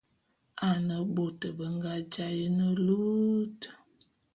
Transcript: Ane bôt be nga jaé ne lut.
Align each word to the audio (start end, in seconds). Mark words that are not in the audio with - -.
Ane 0.67 0.95
bôt 1.15 1.39
be 1.57 1.65
nga 1.75 1.93
jaé 2.13 2.45
ne 2.57 2.67
lut. 2.85 3.59